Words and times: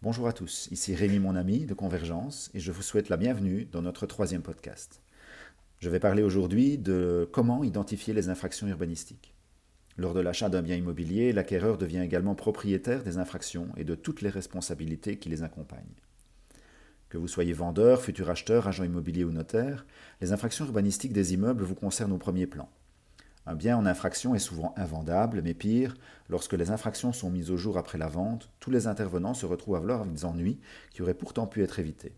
Bonjour 0.00 0.28
à 0.28 0.32
tous, 0.32 0.68
ici 0.70 0.94
Rémi 0.94 1.18
mon 1.18 1.34
ami 1.34 1.66
de 1.66 1.74
Convergence 1.74 2.52
et 2.54 2.60
je 2.60 2.70
vous 2.70 2.82
souhaite 2.82 3.08
la 3.08 3.16
bienvenue 3.16 3.64
dans 3.64 3.82
notre 3.82 4.06
troisième 4.06 4.42
podcast. 4.42 5.02
Je 5.80 5.90
vais 5.90 5.98
parler 5.98 6.22
aujourd'hui 6.22 6.78
de 6.78 7.28
comment 7.32 7.64
identifier 7.64 8.14
les 8.14 8.28
infractions 8.28 8.68
urbanistiques. 8.68 9.34
Lors 9.96 10.14
de 10.14 10.20
l'achat 10.20 10.48
d'un 10.48 10.62
bien 10.62 10.76
immobilier, 10.76 11.32
l'acquéreur 11.32 11.78
devient 11.78 11.98
également 11.98 12.36
propriétaire 12.36 13.02
des 13.02 13.18
infractions 13.18 13.70
et 13.76 13.82
de 13.82 13.96
toutes 13.96 14.22
les 14.22 14.30
responsabilités 14.30 15.18
qui 15.18 15.30
les 15.30 15.42
accompagnent. 15.42 15.82
Que 17.08 17.18
vous 17.18 17.26
soyez 17.26 17.52
vendeur, 17.52 18.00
futur 18.00 18.30
acheteur, 18.30 18.68
agent 18.68 18.84
immobilier 18.84 19.24
ou 19.24 19.32
notaire, 19.32 19.84
les 20.20 20.30
infractions 20.30 20.64
urbanistiques 20.64 21.12
des 21.12 21.34
immeubles 21.34 21.64
vous 21.64 21.74
concernent 21.74 22.12
au 22.12 22.18
premier 22.18 22.46
plan. 22.46 22.70
Un 23.48 23.54
bien 23.54 23.78
en 23.78 23.86
infraction 23.86 24.34
est 24.34 24.40
souvent 24.40 24.74
invendable, 24.76 25.40
mais 25.40 25.54
pire, 25.54 25.96
lorsque 26.28 26.52
les 26.52 26.70
infractions 26.70 27.14
sont 27.14 27.30
mises 27.30 27.50
au 27.50 27.56
jour 27.56 27.78
après 27.78 27.96
la 27.96 28.06
vente, 28.06 28.50
tous 28.60 28.70
les 28.70 28.86
intervenants 28.86 29.32
se 29.32 29.46
retrouvent 29.46 29.76
alors 29.76 30.02
avec 30.02 30.12
des 30.12 30.26
ennuis 30.26 30.60
qui 30.92 31.00
auraient 31.00 31.14
pourtant 31.14 31.46
pu 31.46 31.62
être 31.62 31.78
évités. 31.78 32.14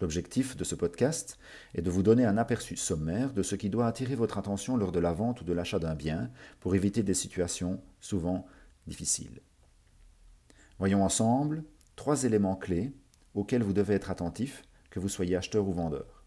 L'objectif 0.00 0.56
de 0.56 0.62
ce 0.62 0.76
podcast 0.76 1.40
est 1.74 1.82
de 1.82 1.90
vous 1.90 2.04
donner 2.04 2.24
un 2.24 2.36
aperçu 2.36 2.76
sommaire 2.76 3.32
de 3.32 3.42
ce 3.42 3.56
qui 3.56 3.68
doit 3.68 3.88
attirer 3.88 4.14
votre 4.14 4.38
attention 4.38 4.76
lors 4.76 4.92
de 4.92 5.00
la 5.00 5.12
vente 5.12 5.40
ou 5.40 5.44
de 5.44 5.52
l'achat 5.52 5.80
d'un 5.80 5.96
bien 5.96 6.30
pour 6.60 6.76
éviter 6.76 7.02
des 7.02 7.14
situations 7.14 7.82
souvent 7.98 8.46
difficiles. 8.86 9.40
Voyons 10.78 11.02
ensemble 11.02 11.64
trois 11.96 12.22
éléments 12.22 12.54
clés 12.54 12.92
auxquels 13.34 13.64
vous 13.64 13.72
devez 13.72 13.94
être 13.94 14.12
attentif, 14.12 14.62
que 14.90 15.00
vous 15.00 15.08
soyez 15.08 15.34
acheteur 15.34 15.66
ou 15.66 15.72
vendeur. 15.72 16.22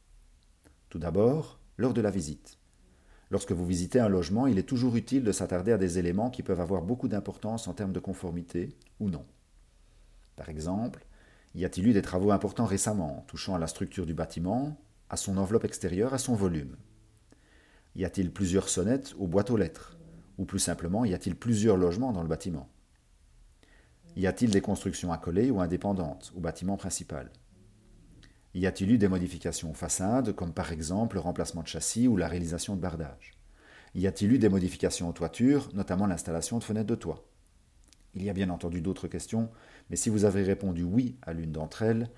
Tout 0.90 1.00
d'abord, 1.00 1.62
lors 1.78 1.94
de 1.94 2.02
la 2.02 2.12
visite. 2.12 2.58
Lorsque 3.34 3.52
vous 3.52 3.66
visitez 3.66 4.00
un 4.00 4.10
logement, 4.10 4.46
il 4.46 4.60
est 4.60 4.70
toujours 4.70 4.96
utile 4.96 5.24
de 5.24 5.32
s'attarder 5.32 5.72
à 5.72 5.80
des 5.80 5.98
éléments 5.98 6.30
qui 6.30 6.44
peuvent 6.44 6.62
avoir 6.62 6.84
beaucoup 6.84 7.08
d'importance 7.08 7.68
en 7.68 7.74
termes 7.74 7.92
de 7.92 8.00
conformité 8.00 8.78
ou 9.00 9.10
non. 9.10 9.26
Par 10.36 10.50
exemple, 10.50 11.04
y 11.56 11.66
a-t-il 11.66 11.88
eu 11.88 11.94
des 11.94 12.04
travaux 12.04 12.30
importants 12.30 12.68
récemment, 12.68 13.26
touchant 13.28 13.56
à 13.56 13.58
la 13.58 13.66
structure 13.66 14.06
du 14.06 14.14
bâtiment, 14.14 14.80
à 15.10 15.18
son 15.18 15.38
enveloppe 15.38 15.66
extérieure, 15.66 16.14
à 16.14 16.20
son 16.20 16.36
volume? 16.36 16.76
Y 17.96 18.06
a-t-il 18.06 18.32
plusieurs 18.32 18.70
sonnettes 18.70 19.16
ou 19.18 19.26
boîtes 19.26 19.50
aux 19.50 19.58
lettres? 19.58 19.98
Ou 20.38 20.46
plus 20.46 20.60
simplement, 20.60 21.04
y 21.04 21.16
a-t-il 21.16 21.36
plusieurs 21.36 21.78
logements 21.78 22.12
dans 22.12 22.22
le 22.22 22.30
bâtiment? 22.30 22.70
Y 24.16 24.28
a-t-il 24.28 24.52
des 24.52 24.62
constructions 24.62 25.12
accolées 25.12 25.50
ou 25.50 25.60
indépendantes 25.60 26.32
au 26.36 26.40
bâtiment 26.40 26.78
principal 26.78 27.32
y 28.54 28.68
a-t-il 28.68 28.92
eu 28.92 28.98
des 28.98 29.08
modifications 29.08 29.72
aux 29.72 29.76
façades, 29.76 30.34
comme 30.34 30.54
par 30.54 30.72
exemple 30.72 31.16
le 31.16 31.22
remplacement 31.22 31.64
de 31.64 31.68
châssis 31.68 32.08
ou 32.08 32.18
la 32.18 32.28
réalisation 32.28 32.76
de 32.76 32.82
bardage 32.82 33.34
Y 33.96 34.08
a-t-il 34.08 34.32
eu 34.32 34.40
des 34.40 34.50
modifications 34.50 35.10
aux 35.10 35.14
toitures, 35.14 35.70
notamment 35.74 36.06
l'installation 36.06 36.60
de 36.60 36.64
fenêtres 36.64 36.88
de 36.88 36.96
toit? 36.96 37.26
Il 38.16 38.24
y 38.24 38.30
a 38.30 38.34
bien 38.34 38.52
entendu 38.52 38.82
d'autres 38.82 39.08
questions, 39.08 39.50
mais 39.90 39.96
si 39.96 40.10
vous 40.10 40.26
avez 40.26 40.44
répondu 40.44 40.84
oui 40.84 41.18
à 41.24 41.34
l'une 41.34 41.52
d'entre 41.52 41.82
elles, 41.82 42.10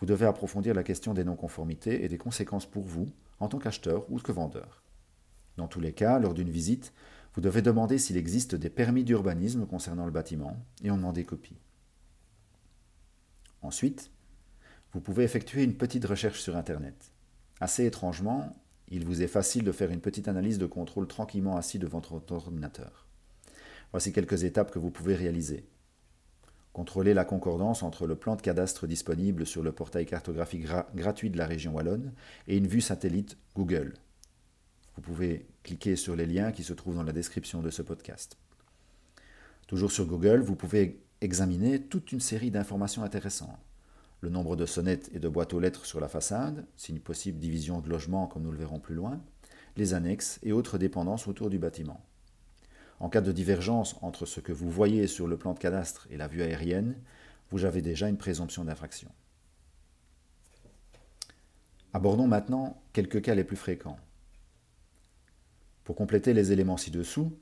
vous 0.00 0.06
devez 0.06 0.26
approfondir 0.26 0.74
la 0.74 0.82
question 0.82 1.14
des 1.14 1.24
non-conformités 1.24 2.04
et 2.04 2.08
des 2.08 2.18
conséquences 2.18 2.66
pour 2.66 2.84
vous, 2.84 3.08
en 3.38 3.48
tant 3.48 3.58
qu'acheteur 3.58 4.10
ou 4.10 4.18
que 4.18 4.32
vendeur. 4.32 4.82
Dans 5.58 5.68
tous 5.68 5.80
les 5.80 5.92
cas, 5.92 6.18
lors 6.18 6.32
d'une 6.32 6.50
visite, 6.50 6.92
vous 7.34 7.40
devez 7.40 7.62
demander 7.62 7.98
s'il 7.98 8.16
existe 8.16 8.54
des 8.54 8.70
permis 8.70 9.04
d'urbanisme 9.04 9.66
concernant 9.66 10.06
le 10.06 10.10
bâtiment 10.10 10.56
et 10.82 10.90
en 10.90 10.96
demander 10.96 11.24
copie. 11.24 11.58
Ensuite, 13.60 14.10
vous 14.92 15.00
pouvez 15.00 15.24
effectuer 15.24 15.64
une 15.64 15.76
petite 15.76 16.04
recherche 16.04 16.40
sur 16.40 16.56
Internet. 16.56 17.12
Assez 17.60 17.86
étrangement, 17.86 18.54
il 18.88 19.06
vous 19.06 19.22
est 19.22 19.28
facile 19.28 19.64
de 19.64 19.72
faire 19.72 19.90
une 19.90 20.02
petite 20.02 20.28
analyse 20.28 20.58
de 20.58 20.66
contrôle 20.66 21.08
tranquillement 21.08 21.56
assis 21.56 21.78
devant 21.78 22.00
votre 22.00 22.32
ordinateur. 22.34 23.06
Voici 23.90 24.12
quelques 24.12 24.44
étapes 24.44 24.70
que 24.70 24.78
vous 24.78 24.90
pouvez 24.90 25.14
réaliser. 25.14 25.64
Contrôlez 26.74 27.14
la 27.14 27.24
concordance 27.24 27.82
entre 27.82 28.06
le 28.06 28.16
plan 28.16 28.36
de 28.36 28.42
cadastre 28.42 28.86
disponible 28.86 29.46
sur 29.46 29.62
le 29.62 29.72
portail 29.72 30.04
cartographique 30.04 30.66
gratuit 30.94 31.30
de 31.30 31.38
la 31.38 31.46
région 31.46 31.74
Wallonne 31.74 32.12
et 32.46 32.56
une 32.56 32.66
vue 32.66 32.80
satellite 32.80 33.38
Google. 33.54 33.94
Vous 34.96 35.02
pouvez 35.02 35.46
cliquer 35.62 35.96
sur 35.96 36.16
les 36.16 36.26
liens 36.26 36.52
qui 36.52 36.64
se 36.64 36.72
trouvent 36.74 36.96
dans 36.96 37.02
la 37.02 37.12
description 37.12 37.62
de 37.62 37.70
ce 37.70 37.80
podcast. 37.80 38.36
Toujours 39.66 39.92
sur 39.92 40.06
Google, 40.06 40.40
vous 40.40 40.56
pouvez 40.56 41.02
examiner 41.22 41.80
toute 41.80 42.12
une 42.12 42.20
série 42.20 42.50
d'informations 42.50 43.04
intéressantes 43.04 43.58
le 44.22 44.30
nombre 44.30 44.54
de 44.54 44.66
sonnettes 44.66 45.10
et 45.12 45.18
de 45.18 45.28
boîtes 45.28 45.52
aux 45.52 45.60
lettres 45.60 45.84
sur 45.84 46.00
la 46.00 46.08
façade, 46.08 46.64
signe 46.76 47.00
possible 47.00 47.40
division 47.40 47.80
de 47.80 47.90
logement 47.90 48.28
comme 48.28 48.44
nous 48.44 48.52
le 48.52 48.58
verrons 48.58 48.78
plus 48.78 48.94
loin, 48.94 49.20
les 49.76 49.94
annexes 49.94 50.38
et 50.44 50.52
autres 50.52 50.78
dépendances 50.78 51.26
autour 51.26 51.50
du 51.50 51.58
bâtiment. 51.58 52.00
En 53.00 53.08
cas 53.08 53.20
de 53.20 53.32
divergence 53.32 53.96
entre 54.00 54.24
ce 54.24 54.38
que 54.38 54.52
vous 54.52 54.70
voyez 54.70 55.08
sur 55.08 55.26
le 55.26 55.36
plan 55.36 55.54
de 55.54 55.58
cadastre 55.58 56.06
et 56.08 56.16
la 56.16 56.28
vue 56.28 56.42
aérienne, 56.42 56.96
vous 57.50 57.64
avez 57.64 57.82
déjà 57.82 58.08
une 58.08 58.16
présomption 58.16 58.64
d'infraction. 58.64 59.10
Abordons 61.92 62.28
maintenant 62.28 62.80
quelques 62.92 63.22
cas 63.22 63.34
les 63.34 63.44
plus 63.44 63.56
fréquents. 63.56 63.98
Pour 65.82 65.96
compléter 65.96 66.32
les 66.32 66.52
éléments 66.52 66.76
ci-dessous, 66.76 67.36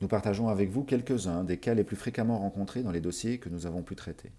nous 0.00 0.08
partageons 0.08 0.48
avec 0.48 0.70
vous 0.70 0.84
quelques-uns 0.84 1.44
des 1.44 1.58
cas 1.58 1.74
les 1.74 1.84
plus 1.84 1.96
fréquemment 1.96 2.38
rencontrés 2.38 2.82
dans 2.82 2.90
les 2.90 3.02
dossiers 3.02 3.38
que 3.38 3.50
nous 3.50 3.66
avons 3.66 3.82
pu 3.82 3.94
traiter. 3.94 4.32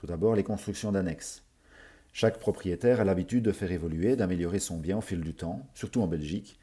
Tout 0.00 0.06
d'abord, 0.06 0.34
les 0.34 0.42
constructions 0.42 0.92
d'annexes. 0.92 1.42
Chaque 2.14 2.38
propriétaire 2.38 3.00
a 3.00 3.04
l'habitude 3.04 3.44
de 3.44 3.52
faire 3.52 3.70
évoluer, 3.70 4.16
d'améliorer 4.16 4.58
son 4.58 4.78
bien 4.78 4.96
au 4.96 5.02
fil 5.02 5.20
du 5.20 5.34
temps, 5.34 5.68
surtout 5.74 6.00
en 6.00 6.06
Belgique, 6.06 6.58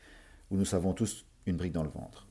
où 0.49 0.57
nous 0.57 0.65
savons 0.65 0.93
tous 0.93 1.23
une 1.45 1.55
brique 1.55 1.73
dans 1.73 1.83
le 1.83 1.89
ventre. 1.89 2.27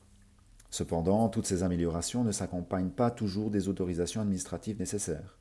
Cependant, 0.69 1.29
toutes 1.29 1.45
ces 1.45 1.63
améliorations 1.63 2.25
ne 2.25 2.33
s'accompagnent 2.33 2.89
pas 2.89 3.09
toujours 3.09 3.51
des 3.51 3.69
autorisations 3.69 4.19
administratives 4.19 4.79
nécessaires. 4.79 5.37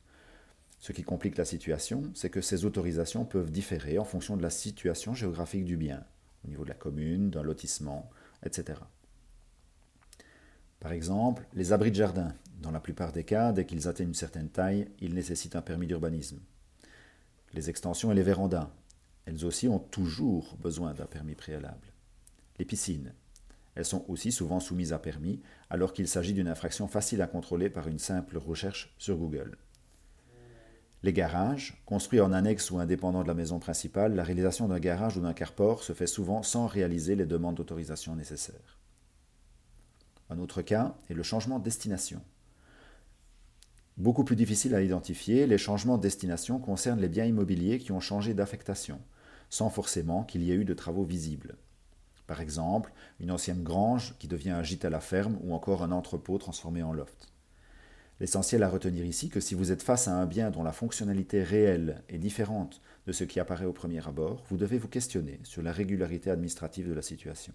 Ce 0.78 0.92
qui 0.92 1.02
complique 1.02 1.36
la 1.36 1.44
situation, 1.44 2.12
c'est 2.14 2.30
que 2.30 2.40
ces 2.40 2.64
autorisations 2.64 3.24
peuvent 3.24 3.50
différer 3.50 3.98
en 3.98 4.04
fonction 4.04 4.36
de 4.36 4.42
la 4.42 4.50
situation 4.50 5.14
géographique 5.14 5.64
du 5.64 5.76
bien, 5.76 6.04
au 6.44 6.48
niveau 6.48 6.62
de 6.62 6.68
la 6.68 6.76
commune, 6.76 7.30
d'un 7.30 7.42
lotissement, 7.42 8.08
etc. 8.44 8.78
Par 10.80 10.92
exemple, 10.92 11.46
les 11.54 11.72
abris 11.72 11.90
de 11.90 11.96
jardin. 11.96 12.34
Dans 12.60 12.70
la 12.70 12.80
plupart 12.80 13.12
des 13.12 13.24
cas, 13.24 13.52
dès 13.52 13.66
qu'ils 13.66 13.88
atteignent 13.88 14.08
une 14.08 14.14
certaine 14.14 14.48
taille, 14.48 14.88
ils 15.00 15.14
nécessitent 15.14 15.56
un 15.56 15.62
permis 15.62 15.86
d'urbanisme. 15.86 16.40
Les 17.52 17.70
extensions 17.70 18.12
et 18.12 18.14
les 18.14 18.22
vérandas. 18.22 18.70
Elles 19.24 19.44
aussi 19.44 19.68
ont 19.68 19.78
toujours 19.78 20.56
besoin 20.60 20.94
d'un 20.94 21.06
permis 21.06 21.34
préalable. 21.34 21.92
Les 22.58 22.64
piscines. 22.64 23.12
Elles 23.74 23.84
sont 23.84 24.04
aussi 24.08 24.32
souvent 24.32 24.60
soumises 24.60 24.92
à 24.92 24.98
permis, 24.98 25.40
alors 25.68 25.92
qu'il 25.92 26.08
s'agit 26.08 26.32
d'une 26.32 26.48
infraction 26.48 26.88
facile 26.88 27.20
à 27.20 27.26
contrôler 27.26 27.68
par 27.68 27.88
une 27.88 27.98
simple 27.98 28.38
recherche 28.38 28.94
sur 28.98 29.16
Google. 29.16 29.58
Les 31.02 31.12
garages, 31.12 31.82
construits 31.84 32.20
en 32.20 32.32
annexe 32.32 32.70
ou 32.70 32.78
indépendants 32.78 33.22
de 33.22 33.28
la 33.28 33.34
maison 33.34 33.58
principale, 33.58 34.14
la 34.14 34.24
réalisation 34.24 34.66
d'un 34.66 34.80
garage 34.80 35.16
ou 35.16 35.20
d'un 35.20 35.34
carport 35.34 35.84
se 35.84 35.92
fait 35.92 36.06
souvent 36.06 36.42
sans 36.42 36.66
réaliser 36.66 37.14
les 37.14 37.26
demandes 37.26 37.56
d'autorisation 37.56 38.16
nécessaires. 38.16 38.78
Un 40.28 40.38
autre 40.38 40.62
cas 40.62 40.96
est 41.08 41.14
le 41.14 41.22
changement 41.22 41.58
de 41.58 41.64
destination. 41.64 42.20
Beaucoup 43.96 44.24
plus 44.24 44.36
difficile 44.36 44.74
à 44.74 44.82
identifier, 44.82 45.46
les 45.46 45.56
changements 45.56 45.96
de 45.96 46.02
destination 46.02 46.58
concernent 46.58 47.00
les 47.00 47.08
biens 47.08 47.24
immobiliers 47.24 47.78
qui 47.78 47.92
ont 47.92 48.00
changé 48.00 48.34
d'affectation, 48.34 49.00
sans 49.48 49.70
forcément 49.70 50.24
qu'il 50.24 50.42
y 50.42 50.50
ait 50.50 50.56
eu 50.56 50.64
de 50.64 50.74
travaux 50.74 51.04
visibles. 51.04 51.56
Par 52.26 52.40
exemple, 52.40 52.92
une 53.20 53.30
ancienne 53.30 53.62
grange 53.62 54.14
qui 54.18 54.28
devient 54.28 54.50
un 54.50 54.62
gîte 54.62 54.84
à 54.84 54.90
la 54.90 55.00
ferme 55.00 55.38
ou 55.42 55.54
encore 55.54 55.82
un 55.82 55.92
entrepôt 55.92 56.38
transformé 56.38 56.82
en 56.82 56.92
loft. 56.92 57.32
L'essentiel 58.18 58.62
à 58.62 58.68
retenir 58.68 59.04
ici 59.04 59.28
que 59.28 59.40
si 59.40 59.54
vous 59.54 59.72
êtes 59.72 59.82
face 59.82 60.08
à 60.08 60.14
un 60.14 60.26
bien 60.26 60.50
dont 60.50 60.62
la 60.62 60.72
fonctionnalité 60.72 61.42
réelle 61.42 62.02
est 62.08 62.18
différente 62.18 62.80
de 63.06 63.12
ce 63.12 63.24
qui 63.24 63.40
apparaît 63.40 63.66
au 63.66 63.72
premier 63.72 64.06
abord, 64.06 64.42
vous 64.50 64.56
devez 64.56 64.78
vous 64.78 64.88
questionner 64.88 65.38
sur 65.44 65.62
la 65.62 65.72
régularité 65.72 66.30
administrative 66.30 66.88
de 66.88 66.94
la 66.94 67.02
situation. 67.02 67.52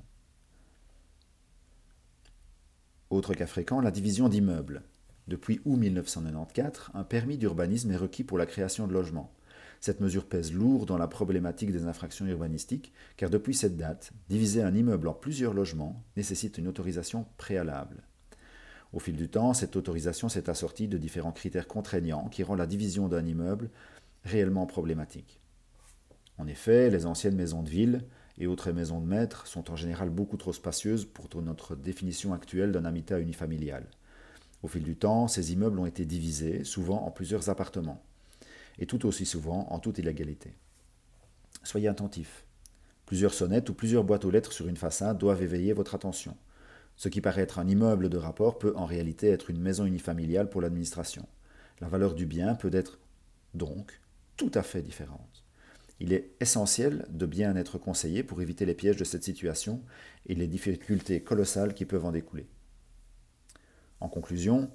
Autre 3.11 3.33
cas 3.33 3.45
fréquent, 3.45 3.81
la 3.81 3.91
division 3.91 4.29
d'immeubles. 4.29 4.83
Depuis 5.27 5.59
août 5.65 5.75
1994, 5.75 6.91
un 6.93 7.03
permis 7.03 7.37
d'urbanisme 7.37 7.91
est 7.91 7.97
requis 7.97 8.23
pour 8.23 8.37
la 8.37 8.45
création 8.45 8.87
de 8.87 8.93
logements. 8.93 9.33
Cette 9.81 9.99
mesure 9.99 10.25
pèse 10.25 10.53
lourd 10.53 10.85
dans 10.85 10.97
la 10.97 11.09
problématique 11.09 11.73
des 11.73 11.83
infractions 11.83 12.25
urbanistiques, 12.25 12.93
car 13.17 13.29
depuis 13.29 13.53
cette 13.53 13.75
date, 13.75 14.13
diviser 14.29 14.63
un 14.63 14.73
immeuble 14.73 15.09
en 15.09 15.13
plusieurs 15.13 15.53
logements 15.53 16.01
nécessite 16.15 16.57
une 16.57 16.69
autorisation 16.69 17.25
préalable. 17.35 18.03
Au 18.93 18.99
fil 18.99 19.17
du 19.17 19.27
temps, 19.27 19.53
cette 19.53 19.75
autorisation 19.75 20.29
s'est 20.29 20.49
assortie 20.49 20.87
de 20.87 20.97
différents 20.97 21.33
critères 21.33 21.67
contraignants 21.67 22.29
qui 22.29 22.43
rendent 22.43 22.59
la 22.59 22.65
division 22.65 23.09
d'un 23.09 23.25
immeuble 23.25 23.71
réellement 24.23 24.67
problématique. 24.67 25.41
En 26.37 26.47
effet, 26.47 26.89
les 26.89 27.05
anciennes 27.05 27.35
maisons 27.35 27.61
de 27.61 27.69
ville, 27.69 28.05
et 28.41 28.47
autres 28.47 28.71
maisons 28.71 28.99
de 28.99 29.05
maître 29.05 29.45
sont 29.45 29.69
en 29.69 29.75
général 29.75 30.09
beaucoup 30.09 30.35
trop 30.35 30.51
spacieuses 30.51 31.05
pour 31.05 31.29
notre 31.43 31.75
définition 31.75 32.33
actuelle 32.33 32.71
d'un 32.71 32.85
habitat 32.85 33.19
unifamilial. 33.19 33.85
Au 34.63 34.67
fil 34.67 34.81
du 34.81 34.95
temps, 34.95 35.27
ces 35.27 35.53
immeubles 35.53 35.77
ont 35.77 35.85
été 35.85 36.05
divisés, 36.05 36.63
souvent 36.63 37.05
en 37.05 37.11
plusieurs 37.11 37.49
appartements, 37.49 38.01
et 38.79 38.87
tout 38.87 39.05
aussi 39.05 39.27
souvent 39.27 39.67
en 39.69 39.77
toute 39.77 39.99
illégalité. 39.99 40.55
Soyez 41.61 41.87
attentifs. 41.87 42.43
Plusieurs 43.05 43.35
sonnettes 43.35 43.69
ou 43.69 43.75
plusieurs 43.75 44.03
boîtes 44.03 44.25
aux 44.25 44.31
lettres 44.31 44.53
sur 44.53 44.67
une 44.67 44.75
façade 44.75 45.19
doivent 45.19 45.43
éveiller 45.43 45.73
votre 45.73 45.93
attention. 45.93 46.35
Ce 46.95 47.09
qui 47.09 47.21
paraît 47.21 47.43
être 47.43 47.59
un 47.59 47.67
immeuble 47.67 48.09
de 48.09 48.17
rapport 48.17 48.57
peut 48.57 48.73
en 48.75 48.85
réalité 48.85 49.27
être 49.27 49.51
une 49.51 49.61
maison 49.61 49.85
unifamiliale 49.85 50.49
pour 50.49 50.61
l'administration. 50.61 51.27
La 51.79 51.89
valeur 51.89 52.15
du 52.15 52.25
bien 52.25 52.55
peut 52.55 52.73
être 52.73 52.97
donc 53.53 54.01
tout 54.35 54.51
à 54.55 54.63
fait 54.63 54.81
différente. 54.81 55.40
Il 56.03 56.13
est 56.13 56.31
essentiel 56.39 57.05
de 57.11 57.27
bien 57.27 57.55
être 57.55 57.77
conseillé 57.77 58.23
pour 58.23 58.41
éviter 58.41 58.65
les 58.65 58.73
pièges 58.73 58.97
de 58.97 59.03
cette 59.03 59.23
situation 59.23 59.83
et 60.25 60.33
les 60.33 60.47
difficultés 60.47 61.21
colossales 61.21 61.75
qui 61.75 61.85
peuvent 61.85 62.05
en 62.05 62.11
découler. 62.11 62.47
En 63.99 64.09
conclusion, 64.09 64.71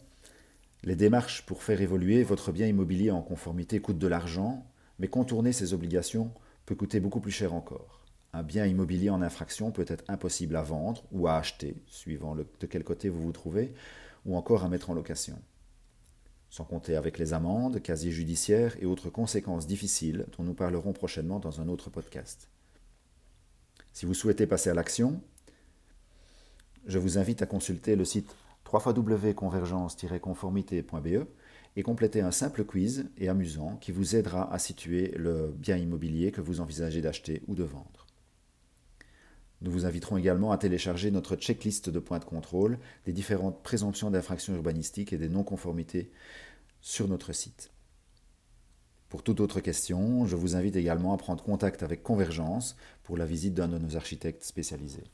les 0.85 0.95
démarches 0.95 1.45
pour 1.45 1.65
faire 1.65 1.81
évoluer 1.81 2.23
votre 2.23 2.53
bien 2.53 2.69
immobilier 2.69 3.11
en 3.11 3.23
conformité 3.23 3.81
coûtent 3.81 3.99
de 3.99 4.07
l'argent, 4.07 4.65
mais 5.01 5.09
contourner 5.09 5.51
ces 5.53 5.75
obligations 5.75 6.31
peut 6.65 6.77
coûter 6.77 7.01
beaucoup 7.01 7.21
plus 7.21 7.33
cher 7.33 7.55
encore. 7.55 8.05
Un 8.33 8.45
bien 8.45 8.65
immobilier 8.65 9.11
en 9.11 9.21
infraction 9.21 9.73
peut 9.73 9.87
être 9.89 10.05
impossible 10.07 10.55
à 10.55 10.63
vendre 10.63 11.03
ou 11.11 11.27
à 11.27 11.39
acheter, 11.39 11.75
suivant 11.89 12.37
de 12.37 12.67
quel 12.67 12.85
côté 12.85 13.09
vous 13.09 13.23
vous 13.23 13.33
trouvez, 13.33 13.75
ou 14.27 14.37
encore 14.37 14.63
à 14.63 14.69
mettre 14.69 14.91
en 14.91 14.95
location 14.95 15.43
sans 16.57 16.65
compter 16.65 16.97
avec 16.97 17.19
les 17.19 17.35
amendes, 17.35 17.83
casiers 17.83 18.13
judiciaires 18.13 18.75
et 18.81 18.87
autres 18.87 19.11
conséquences 19.11 19.67
difficiles 19.67 20.25
dont 20.39 20.43
nous 20.43 20.55
parlerons 20.55 20.95
prochainement 20.95 21.39
dans 21.39 21.61
un 21.61 21.69
autre 21.69 21.91
podcast. 21.91 22.49
Si 23.93 24.07
vous 24.07 24.15
souhaitez 24.15 24.47
passer 24.47 24.71
à 24.71 24.75
l'action, 24.75 25.21
je 26.87 26.99
vous 26.99 27.19
invite 27.19 27.43
à 27.43 27.47
consulter 27.47 27.95
le 27.95 28.07
site 28.07 28.35
www.convergence-conformité.be 28.73 31.27
et 31.77 31.83
compléter 31.83 32.23
un 32.23 32.31
simple 32.31 32.65
quiz 32.65 33.05
et 33.19 33.29
amusant 33.29 33.77
qui 33.77 33.93
vous 33.93 34.17
aidera 34.17 34.51
à 34.51 34.59
situer 34.59 35.13
le 35.15 35.53
bien 35.59 35.77
immobilier 35.77 36.33
que 36.33 36.41
vous 36.41 36.63
envisagez 36.63 37.03
d'acheter 37.03 37.43
ou 37.49 37.55
de 37.55 37.65
vendre. 37.65 38.06
Nous 39.63 39.71
vous 39.71 39.87
inviterons 39.87 40.19
également 40.19 40.53
à 40.53 40.59
télécharger 40.59 41.11
notre 41.11 41.37
checklist 41.37 41.89
de 41.89 41.99
points 41.99 42.19
de 42.19 42.25
contrôle 42.25 42.79
des 43.07 43.13
différentes 43.13 43.63
présomptions 43.63 44.11
d'infraction 44.11 44.55
urbanistique 44.55 45.13
et 45.13 45.19
des 45.19 45.29
non-conformités 45.29 46.11
sur 46.81 47.09
notre 47.09 47.33
site. 47.33 47.71
Pour 49.09 49.23
toute 49.23 49.41
autre 49.41 49.61
question, 49.61 50.27
je 50.27 50.37
vous 50.37 50.57
invite 50.57 50.77
également 50.77 51.15
à 51.15 51.17
prendre 51.17 51.43
contact 51.43 51.83
avec 51.83 52.03
Convergence 52.03 52.77
pour 53.03 53.17
la 53.17 53.25
visite 53.25 53.55
d'un 53.55 53.69
de 53.69 53.79
nos 53.79 53.97
architectes 53.97 54.45
spécialisés. 54.45 55.05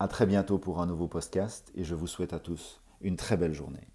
A 0.00 0.08
très 0.08 0.26
bientôt 0.26 0.58
pour 0.58 0.80
un 0.80 0.86
nouveau 0.86 1.08
podcast 1.08 1.70
et 1.74 1.84
je 1.84 1.94
vous 1.94 2.06
souhaite 2.06 2.32
à 2.32 2.40
tous 2.40 2.80
une 3.00 3.16
très 3.16 3.36
belle 3.36 3.54
journée. 3.54 3.86